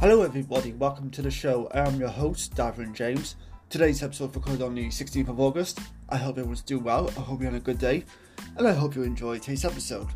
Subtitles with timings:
[0.00, 0.74] Hello, everybody.
[0.74, 1.68] Welcome to the show.
[1.74, 3.34] I am your host, Davin James.
[3.68, 5.80] Today's episode recorded on the 16th of August.
[6.08, 7.08] I hope everyone's doing well.
[7.16, 8.04] I hope you're having a good day,
[8.56, 10.06] and I hope you enjoy today's episode.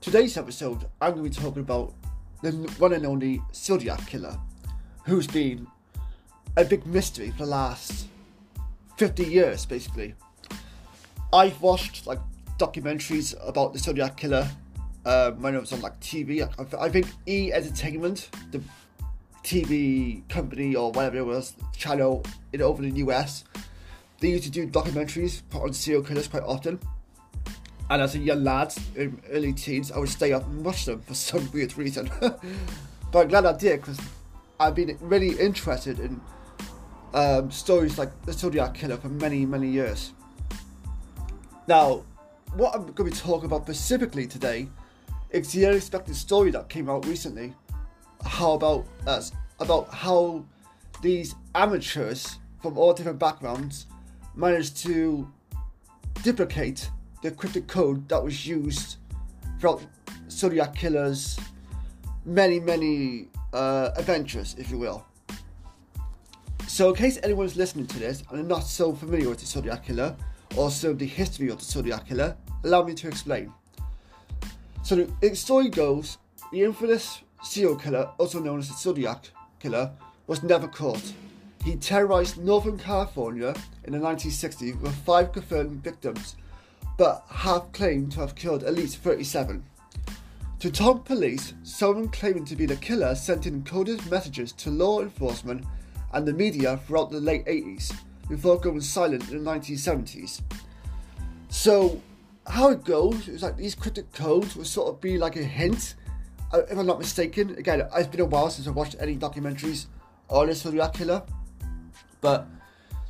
[0.00, 1.94] Today's episode, I'm going to be talking about
[2.42, 4.36] the one and only Zodiac Killer,
[5.04, 5.68] who's been
[6.56, 8.08] a big mystery for the last
[8.96, 10.16] 50 years, basically.
[11.32, 12.18] I've watched like
[12.58, 14.50] documentaries about the Zodiac Killer
[15.04, 16.42] um, when it was on like TV.
[16.42, 18.60] I, I think E Entertainment, the
[19.46, 23.44] TV company or whatever it was, channel in over in the US,
[24.18, 26.80] they used to do documentaries put on serial killers quite often.
[27.88, 31.00] And as a young lad in early teens, I would stay up and watch them
[31.00, 32.10] for some weird reason.
[32.20, 34.00] but I'm glad I did because
[34.58, 36.20] I've been really interested in
[37.14, 40.12] um, stories like the Zodiac Killer for many, many years.
[41.68, 42.02] Now,
[42.54, 44.68] what I'm going to be talking about specifically today
[45.30, 47.54] is the unexpected story that came out recently.
[48.26, 49.32] How about us?
[49.60, 50.44] About how
[51.00, 53.86] these amateurs from all different backgrounds
[54.34, 55.30] managed to
[56.22, 56.90] duplicate
[57.22, 58.96] the cryptic code that was used
[59.58, 59.82] throughout
[60.30, 61.38] Zodiac Killer's
[62.24, 65.06] many, many uh, adventures, if you will.
[66.66, 69.86] So, in case anyone's listening to this and are not so familiar with the Zodiac
[69.86, 70.14] Killer,
[70.56, 73.52] also the history of the Zodiac Killer, allow me to explain.
[74.82, 76.18] So the, the story goes,
[76.52, 79.92] the infamous serial killer, also known as the Zodiac Killer,
[80.26, 81.12] was never caught.
[81.64, 86.36] He terrorized Northern California in the 1960s with five confirmed victims,
[86.96, 89.64] but have claimed to have killed at least 37.
[90.60, 95.02] To taunt police, someone claiming to be the killer sent in coded messages to law
[95.02, 95.64] enforcement
[96.12, 97.92] and the media throughout the late 80s,
[98.28, 100.40] before going silent in the 1970s.
[101.48, 102.00] So,
[102.46, 105.94] how it goes is like these cryptic codes will sort of be like a hint,
[106.54, 107.56] if I'm not mistaken.
[107.58, 109.86] Again, it's been a while since I watched any documentaries
[110.28, 111.22] on this Zodiac Killer,
[112.20, 112.46] but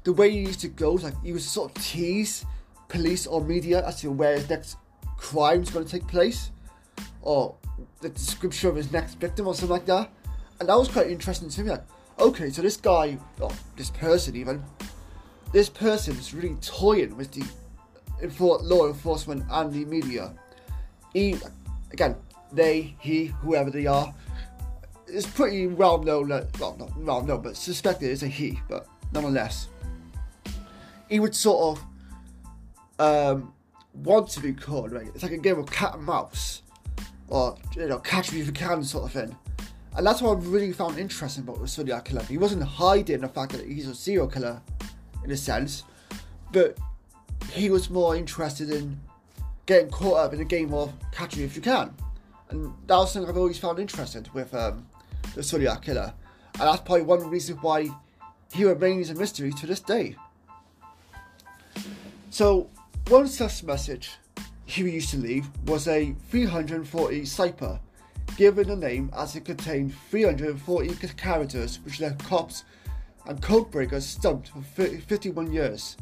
[0.05, 2.45] the way he used to go like he was sort of tease
[2.89, 4.77] police or media as to where his next
[5.17, 6.51] crime is going to take place,
[7.23, 7.57] or
[8.01, 10.11] the description of his next victim or something like that.
[10.61, 11.71] And that was quite interesting to me.
[11.71, 11.85] Like,
[12.19, 14.63] okay, so this guy, or this person even,
[15.53, 17.45] this person is really toying with the
[18.41, 20.33] law enforcement and the media.
[21.13, 21.37] He,
[21.93, 22.17] again,
[22.57, 24.13] they, he, whoever they are,
[25.07, 28.87] it's pretty well known that, well, not well known, but suspected it's a he, but
[29.13, 29.69] nonetheless.
[31.09, 31.79] He would sort
[32.99, 33.55] of um,
[33.95, 35.07] want to be caught, right?
[35.15, 36.63] It's like a game of cat and mouse,
[37.29, 39.37] or, you know, catch me if you can sort of thing.
[39.97, 42.23] And that's what I really found interesting about the Zodiac Killer.
[42.25, 44.61] He wasn't hiding the fact that he's a serial killer,
[45.25, 45.85] in a sense,
[46.53, 46.77] but
[47.53, 49.01] he was more interested in
[49.67, 51.95] getting caught up in a game of catch me if you can.
[52.51, 54.87] And that was something I've always found interesting with um,
[55.35, 56.13] the Zodiac Killer.
[56.55, 57.89] And that's probably one reason why
[58.53, 60.17] he remains a mystery to this day.
[62.31, 62.69] So,
[63.09, 64.11] one such message
[64.65, 67.81] he used to leave was a 340 cipher,
[68.37, 72.65] given a name as it contained 340 characters which left cops
[73.27, 75.97] and codebreakers stumped for 51 years.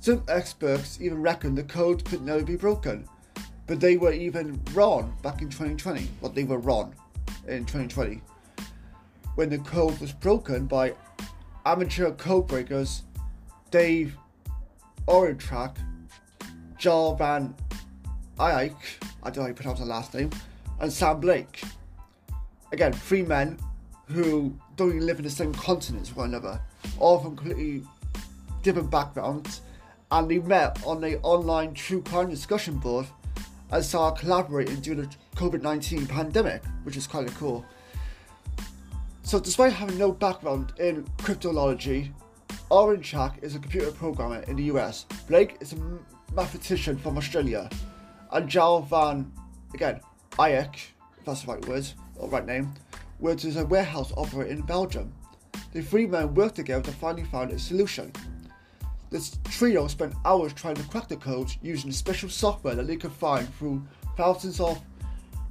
[0.00, 3.06] Some experts even reckon the code could never be broken,
[3.70, 6.08] but they were even wrong back in 2020.
[6.20, 6.92] Well, they were wrong
[7.46, 8.20] in 2020
[9.36, 10.92] when the code was broken by
[11.64, 13.02] amateur code codebreakers
[13.70, 14.16] Dave
[15.06, 15.76] Oranchak,
[16.78, 17.54] Jarl Van
[18.40, 18.74] Eycke,
[19.22, 20.30] I don't know how you pronounce the last name,
[20.80, 21.62] and Sam Blake.
[22.72, 23.56] Again, three men
[24.06, 26.60] who don't even live in the same continent as one another,
[26.98, 27.84] all from completely
[28.64, 29.60] different backgrounds,
[30.10, 33.06] and they met on a online true crime discussion board
[33.72, 37.64] and started collaborating during the COVID 19 pandemic, which is kind of cool.
[39.22, 42.12] So, despite having no background in cryptology,
[42.70, 45.06] Oranchak is a computer programmer in the US.
[45.28, 45.76] Blake is a
[46.34, 47.68] mathematician from Australia.
[48.32, 49.30] And Jarl Van,
[49.74, 50.00] again,
[50.32, 50.76] Eycke,
[51.18, 51.86] if that's the right word,
[52.16, 52.72] or right name,
[53.18, 55.12] works as a warehouse operator in Belgium.
[55.72, 58.12] The three men worked together to finally find a solution.
[59.10, 63.10] This trio spent hours trying to crack the code using special software that they could
[63.10, 63.82] find through
[64.16, 64.80] thousands of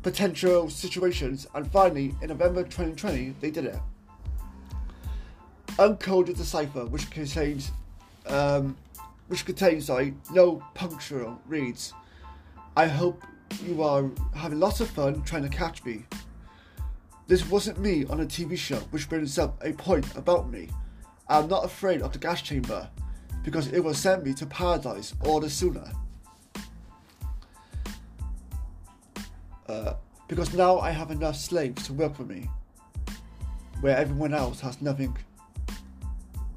[0.01, 3.79] potential situations, and finally, in November 2020, they did it.
[5.77, 7.71] Uncoded the cipher, which contains,
[8.27, 8.77] um,
[9.27, 11.93] which contains, sorry, no punctual reads.
[12.77, 13.25] I hope
[13.65, 16.05] you are having lots of fun trying to catch me.
[17.27, 20.69] This wasn't me on a TV show, which brings up a point about me.
[21.27, 22.89] I'm not afraid of the gas chamber
[23.49, 25.91] because it will send me to paradise all the sooner.
[29.67, 29.95] Uh,
[30.27, 32.47] because now I have enough slaves to work for me.
[33.81, 35.17] where everyone else has nothing.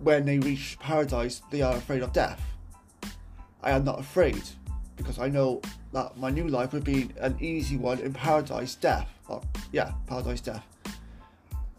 [0.03, 2.43] When they reach paradise, they are afraid of death.
[3.62, 4.43] I am not afraid
[4.97, 5.62] because I know
[5.93, 9.09] that my new life would be an easy one in paradise death.
[9.31, 9.41] Oh,
[9.71, 10.67] yeah, paradise death.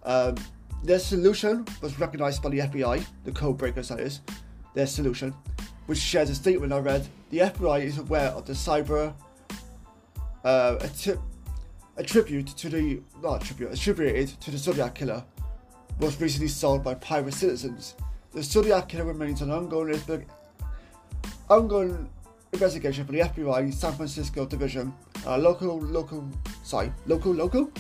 [0.04, 0.36] Um,
[0.83, 4.21] their solution was recognized by the FBI, the code breakers that is,
[4.73, 5.33] their solution,
[5.85, 7.07] which shares a statement I read.
[7.29, 9.13] The FBI is aware of the cipher
[10.43, 11.19] uh, a, tip,
[12.05, 15.23] tribute to the not a tribute attributed to the Zodiac killer
[15.99, 17.95] was recently solved by private citizens.
[18.33, 20.01] The Zodiac killer remains an ongoing
[21.49, 22.09] ongoing
[22.51, 24.93] investigation for the FBI San Francisco division.
[25.25, 26.27] Uh, local, local,
[26.63, 27.71] sorry, local, local.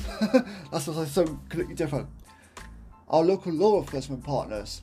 [0.71, 2.07] That's what I sound completely different.
[3.09, 4.81] Our local law enforcement partners.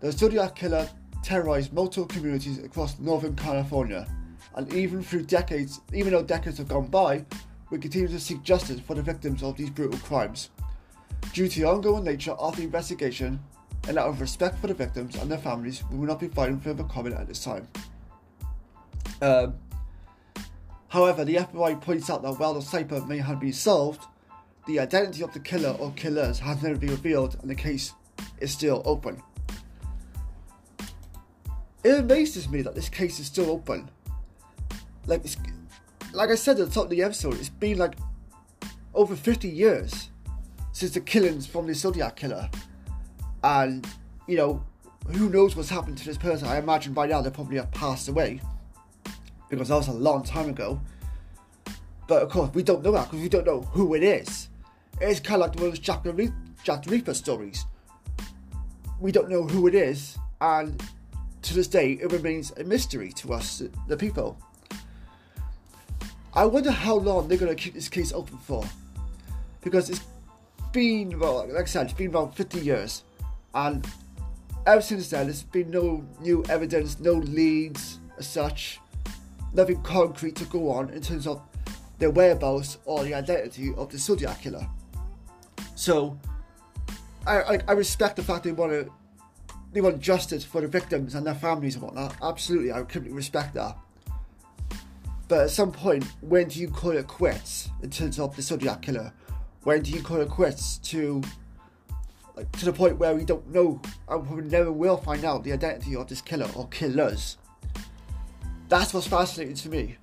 [0.00, 0.88] The Zodiac killer
[1.24, 4.06] terrorized multiple communities across Northern California,
[4.54, 7.24] and even through decades, even though decades have gone by,
[7.70, 10.50] we continue to seek justice for the victims of these brutal crimes.
[11.32, 13.40] Due to the ongoing nature of the investigation
[13.88, 16.60] and out of respect for the victims and their families, we will not be filing
[16.60, 17.66] further comment at this time.
[19.22, 19.54] Um,
[20.88, 24.04] however, the FBI points out that while the cipher may have been solved,
[24.66, 27.94] the identity of the killer or killers has never been revealed and the case
[28.40, 29.22] is still open.
[31.84, 33.90] It amazes me that this case is still open.
[35.06, 35.22] Like,
[36.14, 37.94] like I said at the top of the episode, it's been like
[38.94, 40.08] over 50 years
[40.72, 42.48] since the killings from the Zodiac killer.
[43.42, 43.86] And,
[44.26, 44.64] you know,
[45.12, 46.48] who knows what's happened to this person?
[46.48, 48.40] I imagine by now they probably have passed away
[49.50, 50.80] because that was a long time ago.
[52.08, 54.48] But of course, we don't know that because we don't know who it is.
[55.00, 56.32] It's kind of like those Jack the,
[56.62, 57.66] Jack the Reaper stories.
[59.00, 60.82] We don't know who it is, and
[61.44, 64.38] to this day, it remains a mystery to us, the people.
[66.32, 68.64] I wonder how long they're going to keep this case open for.
[69.60, 70.00] Because it's
[70.72, 73.04] been, well, like I said, it's been about 50 years.
[73.54, 73.86] And
[74.66, 78.80] ever since then, there's been no new evidence, no leads as such
[79.52, 81.40] nothing concrete to go on in terms of
[81.98, 84.66] the whereabouts or the identity of the Zodiac killer.
[85.76, 86.18] So,
[87.26, 88.90] I, I, I respect the fact they want to
[89.74, 92.16] they want justice for the victims and their families and whatnot.
[92.22, 93.76] Absolutely, I completely respect that.
[95.28, 98.82] But at some point, when do you call it quits in terms of the Zodiac
[98.82, 99.12] killer?
[99.64, 101.22] When do you call it quits to
[102.36, 105.52] like to the point where we don't know and we never will find out the
[105.52, 107.36] identity of this killer or killers?
[108.68, 109.96] that's what's fascinating to me.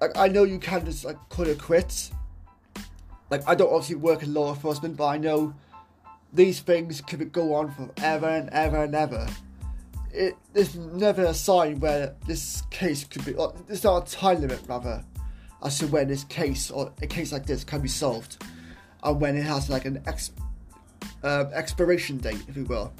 [0.00, 2.12] Like I know you can just like call it quits.
[3.30, 5.54] Like I don't obviously work in law enforcement, but I know
[6.32, 9.26] these things could go on forever and ever and ever.
[10.12, 13.34] It there's never a sign where this case could be.
[13.34, 15.04] Or there's not a time limit rather,
[15.62, 18.42] as to when this case or a case like this can be solved,
[19.02, 20.32] and when it has like an ex,
[21.22, 22.92] uh, expiration date, if you will.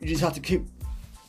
[0.00, 0.66] You just have to keep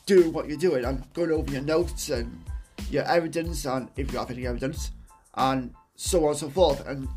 [0.06, 2.44] doing what you're doing and going over your notes and
[2.90, 4.92] your evidence and if you have any evidence
[5.34, 7.08] and so on and so forth and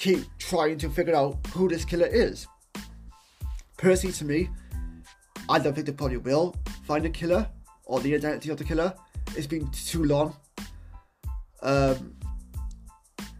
[0.00, 2.46] keep trying to figure out who this killer is.
[3.76, 4.48] Personally, to me,
[5.46, 7.46] I don't think they probably will find a killer
[7.84, 8.94] or the identity of the killer.
[9.36, 10.34] It's been too long.
[11.62, 12.16] Um,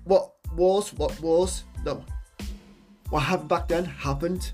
[0.04, 2.04] what was, what was, no.
[3.08, 4.52] What happened back then happened.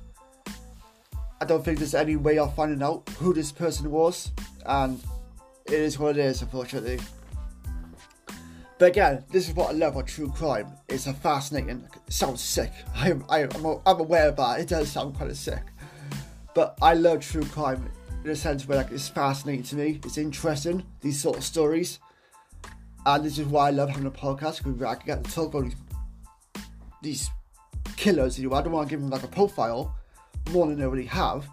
[1.41, 4.31] I don't think there's any way of finding out who this person was,
[4.65, 5.03] and
[5.67, 7.01] it is what it is, unfortunately.
[8.78, 10.71] But again, this is what I love about true crime.
[10.88, 11.88] It's a fascinating.
[12.06, 12.73] It sounds sick.
[12.95, 14.61] I, I, I'm, I'm aware of that.
[14.61, 15.62] It does sound kind of sick.
[16.54, 17.90] But I love true crime
[18.25, 20.00] in a sense where like it's fascinating to me.
[20.04, 22.00] It's interesting these sort of stories,
[23.04, 25.54] and this is why I love having a podcast because I can get to talk
[25.54, 25.76] about these,
[27.02, 27.30] these
[27.97, 28.38] killers.
[28.38, 29.95] You know, I don't want to give them like a profile
[30.52, 31.49] more than they already have.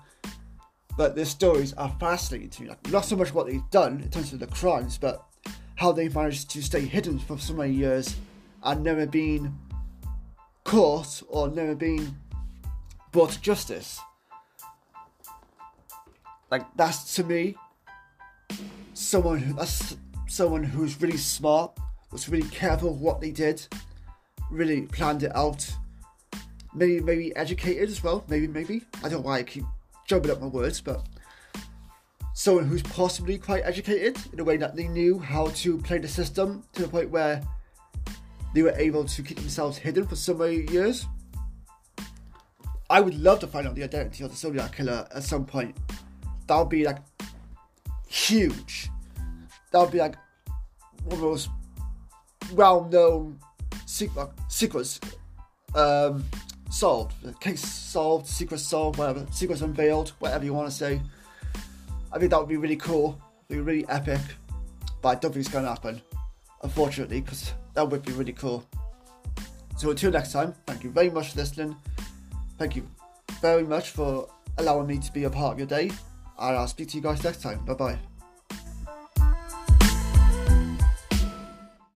[0.95, 2.69] But their stories are fascinating to me.
[2.69, 5.25] Like, not so much what they've done in terms of the crimes, but
[5.75, 8.15] how they managed to stay hidden for so many years
[8.63, 9.57] and never been
[10.63, 12.15] caught or never been
[13.11, 13.99] brought to justice.
[16.49, 17.55] Like that's to me
[18.93, 21.77] someone who that's someone who's really smart,
[22.11, 23.65] was really careful what they did,
[24.51, 25.69] really planned it out,
[26.73, 28.23] maybe maybe educated as well.
[28.27, 29.65] Maybe maybe I don't know why I keep
[30.07, 31.05] jumping up my words, but
[32.33, 36.07] someone who's possibly quite educated in a way that they knew how to play the
[36.07, 37.41] system to the point where
[38.53, 41.05] they were able to keep themselves hidden for so many years.
[42.89, 45.75] I would love to find out the identity of the Zodiac killer at some point.
[46.47, 46.97] That would be like
[48.07, 48.89] huge.
[49.71, 50.15] That would be like
[51.05, 51.49] one of those
[52.53, 53.39] well-known
[53.85, 54.99] secrets
[55.73, 56.23] um,
[56.69, 61.01] solved, case solved, secret solved, whatever, secrets unveiled, whatever you want to say.
[62.13, 64.21] I think that would be really cool, be really epic,
[65.01, 65.99] but I don't think it's going to happen,
[66.61, 68.63] unfortunately, because that would be really cool.
[69.77, 71.75] So until next time, thank you very much for listening.
[72.59, 72.87] Thank you
[73.41, 74.29] very much for
[74.59, 75.89] allowing me to be a part of your day,
[76.39, 77.65] and I'll speak to you guys next time.
[77.65, 78.12] Bye bye.